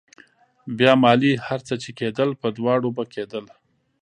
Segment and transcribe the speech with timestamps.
[0.77, 3.45] بيا مالې هر څه چې کېدل په دواړو به کېدل.